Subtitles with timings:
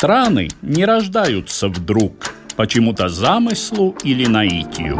[0.00, 4.98] Страны не рождаются вдруг, почему-то замыслу или наитию.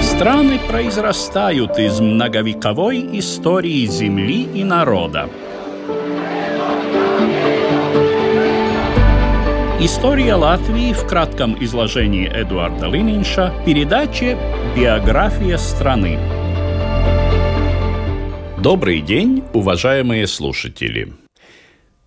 [0.00, 5.28] Страны произрастают из многовековой истории земли и народа.
[9.80, 14.38] История Латвии в кратком изложении Эдуарда Лининша, передаче
[14.76, 16.20] «Биография страны».
[18.62, 21.14] Добрый день, уважаемые слушатели!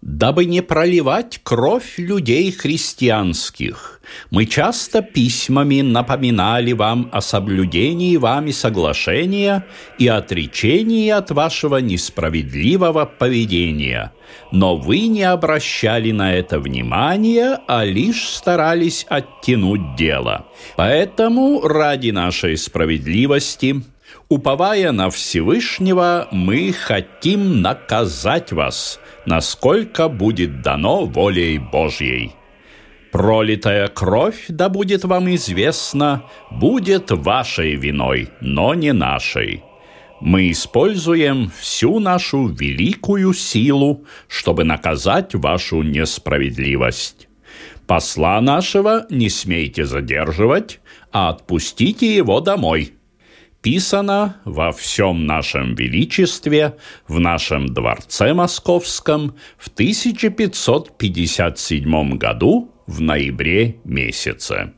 [0.01, 4.01] Дабы не проливать кровь людей христианских,
[4.31, 9.63] мы часто письмами напоминали вам о соблюдении вами соглашения
[9.99, 14.11] и отречении от вашего несправедливого поведения,
[14.51, 20.47] но вы не обращали на это внимания, а лишь старались оттянуть дело.
[20.77, 23.83] Поэтому ради нашей справедливости
[24.29, 32.33] Уповая на Всевышнего, мы хотим наказать вас, насколько будет дано волей Божьей.
[33.11, 39.63] Пролитая кровь, да будет вам известна, будет вашей виной, но не нашей.
[40.21, 47.27] Мы используем всю нашу великую силу, чтобы наказать вашу несправедливость.
[47.85, 50.79] Посла нашего не смейте задерживать,
[51.11, 52.93] а отпустите его домой–
[53.61, 64.71] писано во всем нашем величестве в нашем дворце московском в 1557 году в ноябре месяце.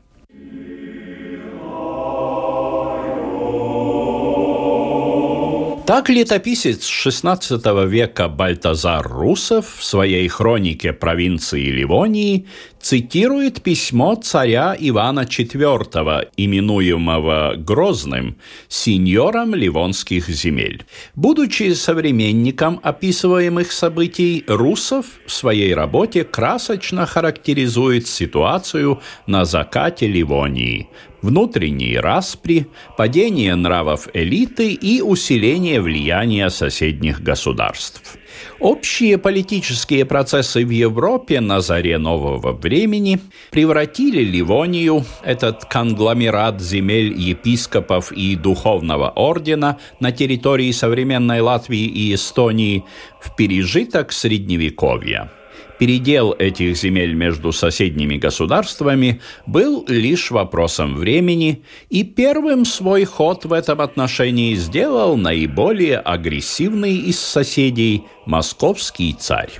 [5.86, 12.46] Так летописец XVI века Бальтазар Русов в своей хронике провинции Ливонии
[12.84, 18.36] цитирует письмо царя Ивана IV, именуемого Грозным,
[18.68, 20.84] сеньором ливонских земель.
[21.14, 30.90] Будучи современником описываемых событий, Русов в своей работе красочно характеризует ситуацию на закате Ливонии,
[31.22, 32.66] внутренние распри,
[32.98, 38.18] падение нравов элиты и усиление влияния соседних государств.
[38.64, 43.20] Общие политические процессы в Европе на заре нового времени
[43.50, 52.86] превратили Ливонию, этот конгломерат земель епископов и духовного ордена на территории современной Латвии и Эстонии,
[53.20, 55.30] в пережиток Средневековья–
[55.78, 63.52] Передел этих земель между соседними государствами был лишь вопросом времени, и первым свой ход в
[63.52, 69.50] этом отношении сделал наиболее агрессивный из соседей московский царь.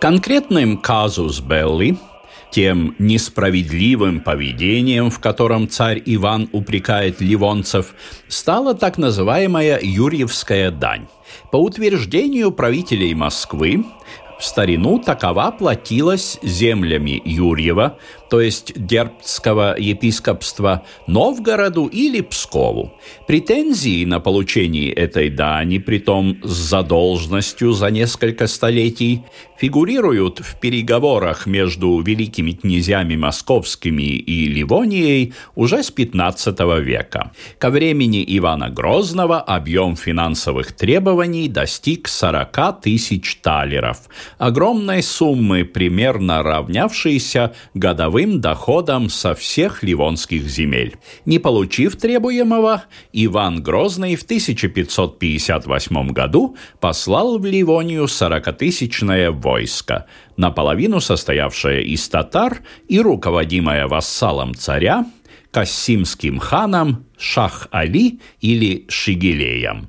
[0.00, 1.96] Конкретным казус Белли
[2.50, 7.94] тем несправедливым поведением, в котором царь Иван упрекает ливонцев,
[8.28, 11.08] стала так называемая Юрьевская дань.
[11.52, 13.84] По утверждению правителей Москвы,
[14.38, 17.98] в старину такова платилась землями Юрьева,
[18.30, 22.92] то есть Дербцкого епископства, Новгороду или Пскову.
[23.26, 29.22] Претензии на получение этой дани, притом с задолженностью за несколько столетий,
[29.58, 37.32] фигурируют в переговорах между великими князьями московскими и Ливонией уже с XV века.
[37.58, 44.08] Ко времени Ивана Грозного объем финансовых требований достиг 40 тысяч талеров,
[44.38, 50.96] огромной суммы, примерно равнявшейся годовым годовым доходом со всех ливонских земель.
[51.24, 61.84] Не получив требуемого, Иван Грозный в 1558 году послал в Ливонию 40-тысячное войско, наполовину состоявшее
[61.84, 65.06] из татар и руководимое вассалом царя,
[65.52, 69.88] Кассимским ханом Шах-Али или Шигелеем.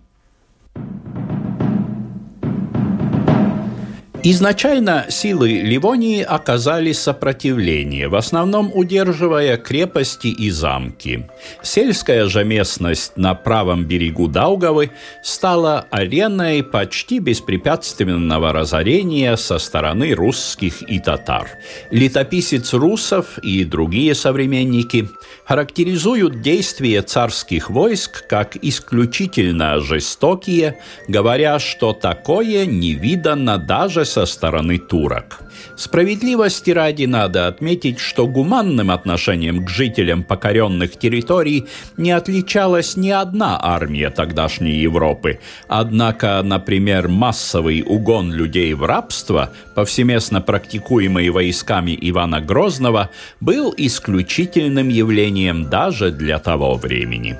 [4.23, 11.29] Изначально силы Ливонии оказали сопротивление, в основном удерживая крепости и замки.
[11.63, 14.91] Сельская же местность на правом берегу Даугавы
[15.23, 21.47] стала ареной почти беспрепятственного разорения со стороны русских и татар.
[21.89, 25.07] Летописец русов и другие современники
[25.45, 30.77] характеризуют действия царских войск как исключительно жестокие,
[31.07, 35.41] говоря, что такое не видано даже со стороны турок.
[35.75, 41.67] Справедливости ради надо отметить, что гуманным отношением к жителям покоренных территорий
[41.97, 45.39] не отличалась ни одна армия тогдашней Европы.
[45.67, 53.09] Однако, например, массовый угон людей в рабство, повсеместно практикуемый войсками Ивана Грозного,
[53.39, 57.37] был исключительным явлением даже для того времени.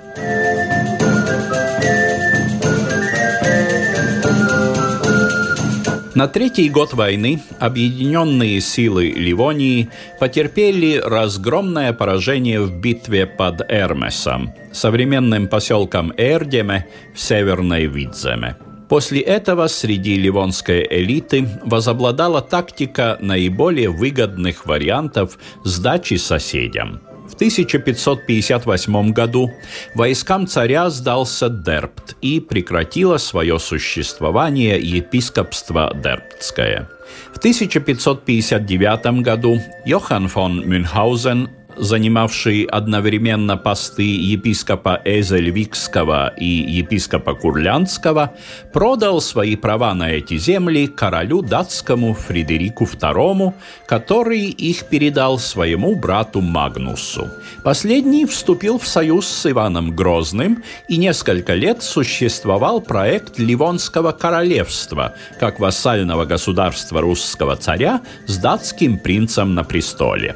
[6.20, 9.90] На третий год войны объединенные силы Ливонии
[10.20, 18.58] потерпели разгромное поражение в битве под Эрмесом, современным поселком Эрдеме в Северной Видземе.
[18.90, 27.00] После этого среди ливонской элиты возобладала тактика наиболее выгодных вариантов сдачи соседям–
[27.30, 29.52] в 1558 году
[29.96, 36.90] войскам царя сдался Дерпт и прекратило свое существование епископство Дерптское.
[37.34, 41.50] В 1559 году Йохан фон Мюнхгаузен
[41.80, 48.34] занимавший одновременно посты епископа Эзельвикского и епископа Курлянского,
[48.74, 53.54] продал свои права на эти земли королю датскому Фредерику II,
[53.88, 57.30] который их передал своему брату Магнусу.
[57.64, 65.60] Последний вступил в союз с Иваном Грозным и несколько лет существовал проект Ливонского королевства, как
[65.60, 70.36] вассального государства русского царя с датским принцем на престоле.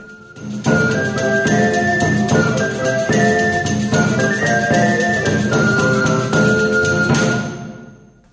[0.51, 1.72] Thank you.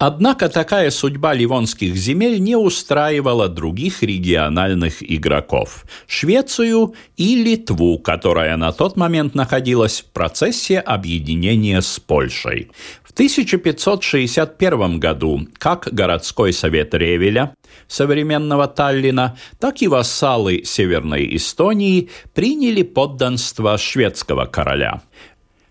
[0.02, 8.72] Однако такая судьба ливонских земель не устраивала других региональных игроков– Швецию и Литву, которая на
[8.72, 12.70] тот момент находилась в процессе объединения с Польшей.
[13.02, 17.54] В 1561 году как городской совет Ревеля,
[17.86, 25.02] современного Таллина, так и вассалы Северной Эстонии приняли подданство шведского короля.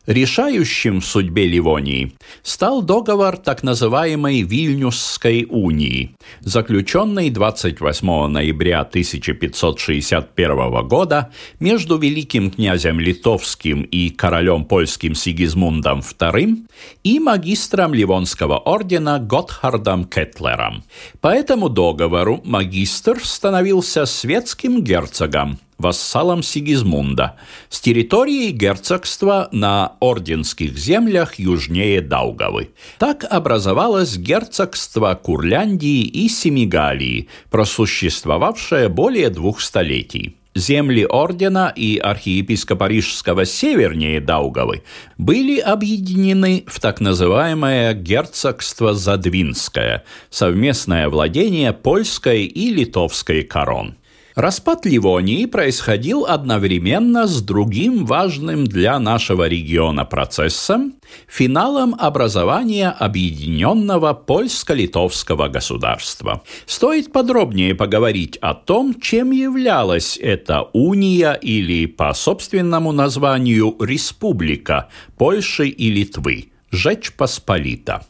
[0.10, 11.30] Решающим в судьбе Ливонии стал договор так называемой Вильнюсской унии, заключенный 28 ноября 1561 года
[11.60, 16.66] между великим князем Литовским и королем польским Сигизмундом II
[17.04, 20.86] и магистром Ливонского ордена Готхардом Кетлером.
[21.22, 27.38] По этому договору магистр становился светским герцогом– вассалом Сигизмунда,
[27.70, 32.70] с территорией герцогства на орденских землях южнее Даугавы.
[33.00, 40.36] Так образовалось герцогство Курляндии и Семигалии, просуществовавшее более двух столетий.
[40.56, 44.84] Земли ордена и архиепископа Рижского севернее Даугавы
[45.18, 53.96] были объединены в так называемое герцогство Задвинское, совместное владение польской и литовской корон.
[54.36, 60.94] Распад Ливонии происходил одновременно с другим важным для нашего региона процессом–
[61.28, 66.44] финалом образования объединенного польско-литовского государства.
[66.68, 75.68] Стоит подробнее поговорить о том, чем являлась эта уния или, по собственному названию, республика Польши
[75.68, 78.06] и Литвы– Жечь Посполита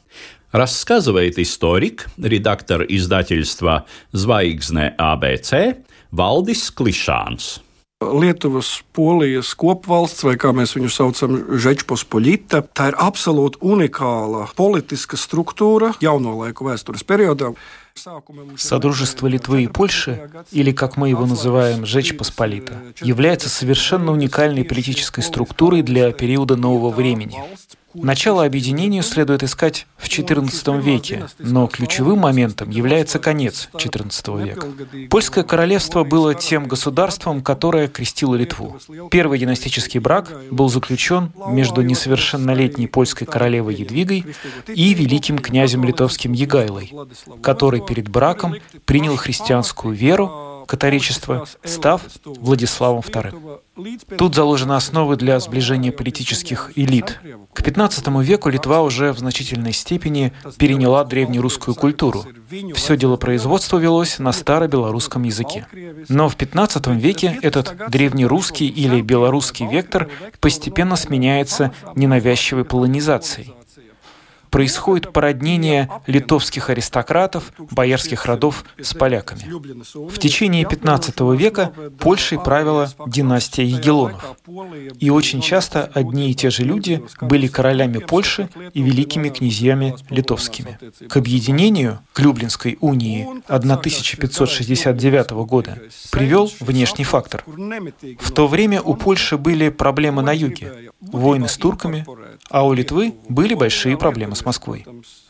[0.51, 5.53] рассказывает историк, редактор издательства «Звайгзне АБЦ»
[6.09, 7.59] Valdis Klišāns.
[8.01, 15.91] Lietuvas, Polijas kopvalsts, vai kā mēs viņu saucam, Žečpospoļita, tā ir absolūti unikāla politiska struktūra
[16.01, 17.51] jauno laiku vēstures periodā.
[18.57, 25.21] Содружество Литвы и Польши, или, как мы его называем, Жечь Посполита, является совершенно уникальной политической
[25.21, 27.43] структурой для периода нового времени.
[27.95, 34.67] Начало объединению следует искать в XIV веке, но ключевым моментом является конец XIV века.
[35.09, 38.77] Польское королевство было тем государством, которое крестило Литву.
[39.09, 44.23] Первый династический брак был заключен между несовершеннолетней польской королевой Едвигой
[44.67, 46.93] и великим князем литовским Егайлой,
[47.41, 48.55] который перед браком
[48.85, 53.59] принял христианскую веру католичества, став Владиславом II.
[54.17, 57.19] Тут заложены основы для сближения политических элит.
[57.53, 62.23] К XV веку Литва уже в значительной степени переняла древнерусскую культуру.
[62.75, 65.65] Все дело производства велось на старобелорусском языке.
[66.07, 70.07] Но в XV веке этот древнерусский или белорусский вектор
[70.39, 73.55] постепенно сменяется ненавязчивой полонизацией
[74.49, 79.45] происходит породнение литовских аристократов, боярских родов с поляками.
[80.09, 84.37] В течение XV века Польшей правила династия Егелонов.
[84.99, 90.77] И очень часто одни и те же люди были королями Польши и великими князьями литовскими.
[91.07, 95.79] К объединению, к Люблинской унии 1569 года
[96.11, 97.43] привел внешний фактор.
[98.19, 100.91] В то время у Польши были проблемы на юге.
[101.11, 102.05] Войны с турками,
[102.49, 104.85] а у Литвы были большие проблемы с Москвой.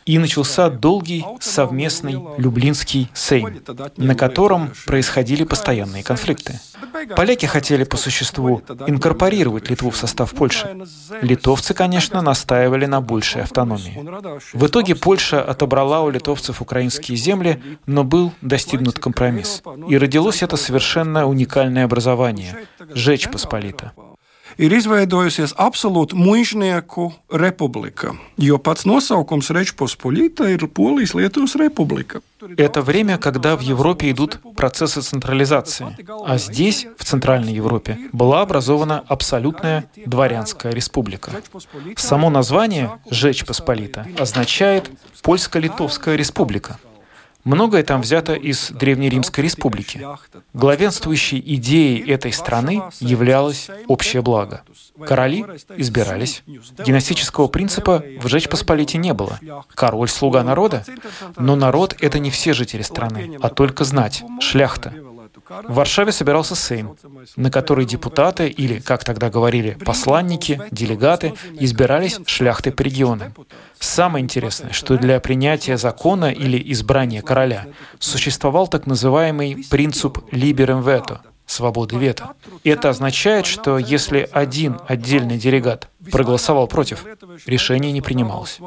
[0.05, 3.61] И начался долгий совместный Люблинский сейм,
[3.97, 6.59] на котором происходили постоянные конфликты.
[7.15, 10.75] Поляки хотели по существу инкорпорировать Литву в состав Польши.
[11.21, 14.03] Литовцы, конечно, настаивали на большей автономии.
[14.53, 19.61] В итоге Польша отобрала у литовцев украинские земли, но был достигнут компромисс.
[19.87, 22.55] И родилось это совершенно уникальное образование–
[22.95, 23.91] Жечь Посполита
[24.59, 32.21] ir izveidojusies absolūta mužnieku republika, jo pats nosaukums Rečpospolita ir Polijas-Lietuvas republika.
[32.57, 39.03] Это время, когда в Европе идут процессы централизации, а здесь, в Центральной Европе, была образована
[39.07, 41.31] абсолютная дворянская республика.
[41.97, 44.89] Само название «Жечь Посполита» означает
[45.21, 46.79] «Польско-Литовская республика».
[47.49, 50.05] Многое там взято из Древнеримской республики.
[50.53, 54.61] Главенствующей идеей этой страны являлось общее благо.
[55.03, 55.43] Короли
[55.75, 56.43] избирались.
[56.85, 59.39] Династического принципа в Жечь Посполите не было.
[59.73, 60.85] Король— слуга народа.
[61.37, 64.93] Но народ— это не все жители страны, а только знать, шляхта.
[65.49, 66.95] В Варшаве собирался Сейм,
[67.35, 73.33] на который депутаты или, как тогда говорили, посланники, делегаты избирались шляхтой по регионам.
[73.79, 81.19] Самое интересное, что для принятия закона или избрания короля существовал так называемый принцип «liberum veto»,
[81.49, 82.33] свободы вето.
[82.63, 87.05] Это означает, что если один отдельный делегат проголосовал против,
[87.45, 88.59] решение не принималось.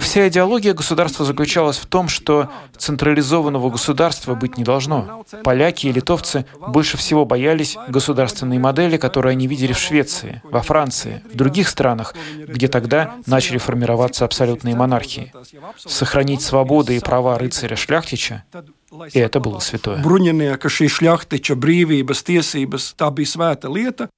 [0.00, 5.24] Вся идеология государства заключалась в том, что централизованного государства быть не должно.
[5.44, 11.22] Поляки и литовцы больше всего боялись государственной модели, которую они видели в Швеции, во Франции,
[11.32, 15.32] в других странах, где тогда начали формироваться абсолютные монархии.
[15.76, 18.42] Сохранить свободы и права рыцаря-шляхтича
[19.10, 20.00] Tie ir tabulas vietoja.
[20.02, 24.08] Bruņinieka šī šļachtiča brīvības, tiesības, tā bija svēta lieta,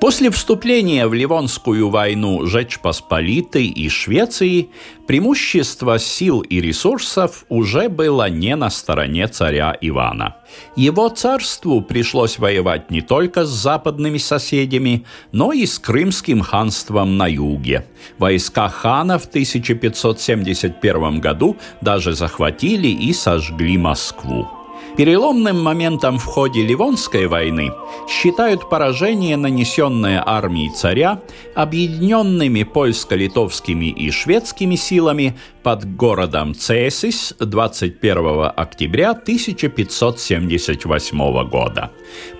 [0.00, 4.70] После вступления в Ливонскую войну Жечь Посполитой и Швеции
[5.06, 10.36] преимущество сил и ресурсов уже было не на стороне царя Ивана.
[10.74, 17.26] Его царству пришлось воевать не только с западными соседями, но и с Крымским ханством на
[17.26, 17.84] юге.
[18.16, 24.48] Войска хана в 1571 году даже захватили и сожгли Москву.
[24.96, 27.72] Переломным моментом в ходе Ливонской войны
[28.08, 31.20] считают поражение, нанесенное армией царя,
[31.54, 41.90] объединенными польско-литовскими и шведскими силами под городом Цесис 21 октября 1578 года.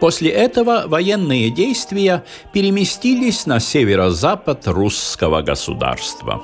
[0.01, 6.43] После этого военные действия переместились на северо-запад русского государства.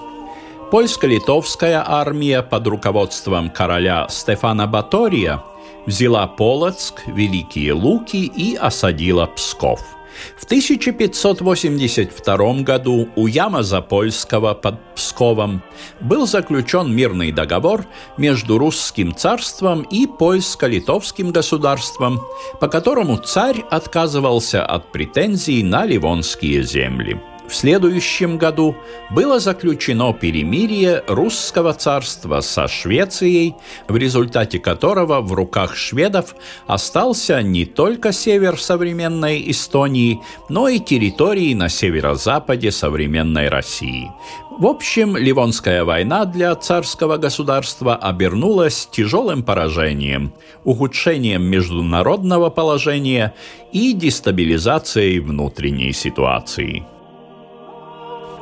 [0.70, 5.42] Польско-литовская армия под руководством короля Стефана Батория–
[5.86, 9.96] взяла Полоцк, Великие Луки и осадила Псков.
[10.36, 15.62] В 1582 году у Яма Запольского под Псковом
[16.00, 17.84] был заключен мирный договор
[18.16, 22.22] между русским царством и польско-литовским государством,
[22.60, 27.20] по которому царь отказывался от претензий на ливонские земли.
[27.48, 28.76] В следующем году
[29.10, 33.54] было заключено перемирие русского царства со Швецией,
[33.86, 36.34] в результате которого в руках шведов
[36.66, 44.10] остался не только север современной Эстонии, но и территории на северо-западе современной России.
[44.58, 50.32] В общем, Ливонская война для царского государства обернулась тяжелым поражением,
[50.64, 53.34] ухудшением международного положения
[53.70, 56.84] и дестабилизацией внутренней ситуации.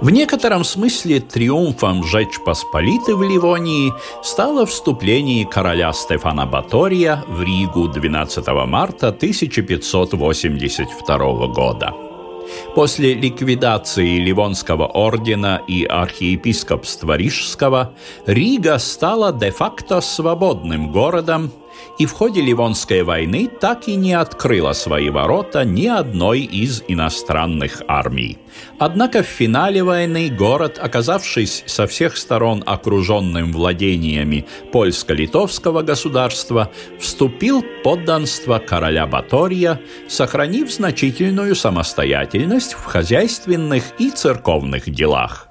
[0.00, 7.88] В некотором смысле триумфом Жечь Посполиты в Ливонии стало вступление короля Стефана Батория в Ригу
[7.88, 11.94] 12 марта 1582 года.
[12.74, 17.92] После ликвидации Ливонского ордена и архиепископства Рижского
[18.26, 21.50] Рига стала де-факто свободным городом
[21.98, 27.82] и в ходе Ливонской войны так и не открыла свои ворота ни одной из иностранных
[27.86, 28.38] армий.
[28.78, 38.58] Однако в финале войны город, оказавшись со всех сторон окруженным владениями польско-литовского государства, вступил подданство
[38.58, 45.48] короля Батория, сохранив значительную самостоятельность в хозяйственных и церковных делах.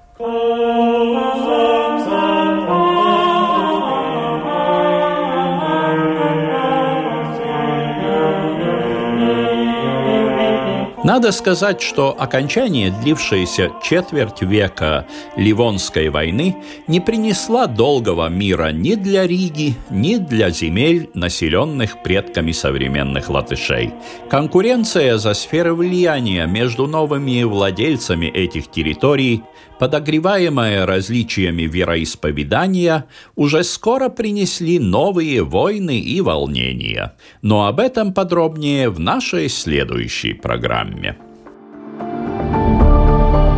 [11.14, 15.06] Надо сказать, что окончание длившейся четверть века
[15.36, 16.56] Ливонской войны
[16.88, 23.92] не принесла долгого мира ни для Риги, ни для земель, населенных предками современных латышей.
[24.28, 29.44] Конкуренция за сферы влияния между новыми владельцами этих территорий
[29.78, 33.04] подогреваемая различиями вероисповедания,
[33.36, 37.14] уже скоро принесли новые войны и волнения.
[37.42, 41.03] Но об этом подробнее в нашей следующей программе.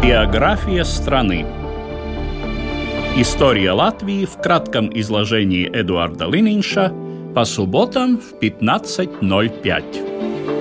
[0.07, 1.45] Биография страны
[3.17, 6.93] История Латвии в кратком изложении Эдуарда Лининша
[7.35, 10.56] по субботам в 15.05.